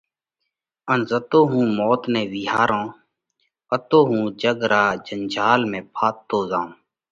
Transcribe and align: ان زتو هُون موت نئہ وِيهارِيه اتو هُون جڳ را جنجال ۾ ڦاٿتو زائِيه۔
ان 0.91 0.99
زتو 1.09 1.39
هُون 1.51 1.67
موت 1.79 2.01
نئہ 2.13 2.23
وِيهارِيه 2.31 2.85
اتو 3.75 3.99
هُون 4.09 4.23
جڳ 4.41 4.59
را 4.71 4.85
جنجال 5.07 5.59
۾ 5.71 5.79
ڦاٿتو 5.95 6.39
زائِيه۔ 6.51 6.69